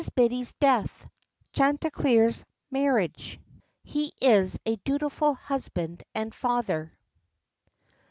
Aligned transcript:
BIDDY'S 0.15 0.53
DEATH. 0.53 1.07
CHANTICLEER'S 1.53 2.43
MARRIAGE. 2.71 3.39
HE 3.83 4.11
IS 4.19 4.57
A 4.65 4.77
DUTIFUL 4.77 5.35
HUSBAND 5.35 6.01
AND 6.15 6.33
FATHER. 6.33 6.97